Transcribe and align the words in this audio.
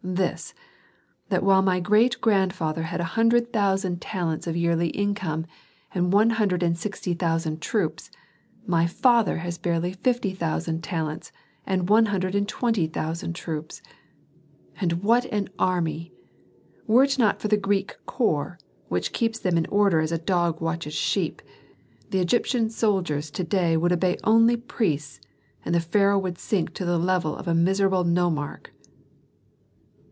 This, 0.03 0.55
that 1.29 1.43
while 1.43 1.61
my 1.61 1.79
great 1.79 2.19
grandfather 2.21 2.83
had 2.83 2.99
a 2.99 3.03
hundred 3.15 3.53
thousand 3.53 4.01
talents 4.01 4.47
of 4.47 4.57
yearly 4.57 4.89
income 4.89 5.45
and 5.93 6.11
one 6.11 6.31
hundred 6.31 6.63
and 6.63 6.75
sixty 6.77 7.13
thousand 7.13 7.61
troops, 7.61 8.09
my 8.65 8.87
father 8.87 9.37
has 9.37 9.59
barely 9.59 9.93
fifty 9.93 10.33
thousand 10.33 10.83
talents 10.83 11.31
and 11.67 11.87
one 11.87 12.07
hundred 12.07 12.33
and 12.33 12.47
twenty 12.49 12.87
thousand 12.87 13.33
troops. 13.35 13.81
"And 14.81 15.03
what 15.03 15.25
an 15.25 15.49
army! 15.59 16.11
Were 16.87 17.03
it 17.03 17.19
not 17.19 17.39
for 17.39 17.47
the 17.47 17.55
Greek 17.55 17.95
corps, 18.07 18.59
which 18.89 19.13
keeps 19.13 19.39
them 19.39 19.55
in 19.57 19.67
order 19.67 19.99
as 20.01 20.11
a 20.11 20.17
dog 20.17 20.59
watches 20.61 20.95
sheep, 20.95 21.43
the 22.09 22.19
Egyptian 22.19 22.71
soldiers 22.71 23.29
to 23.31 23.43
day 23.43 23.77
would 23.77 23.93
obey 23.93 24.17
only 24.23 24.57
priests 24.57 25.21
and 25.63 25.73
the 25.75 25.79
pharaoh 25.79 26.19
would 26.19 26.39
sink 26.39 26.73
to 26.73 26.85
the 26.85 26.97
level 26.97 27.35
of 27.37 27.47
a 27.47 27.53
miserable 27.55 28.03
nomarch." 28.03 28.71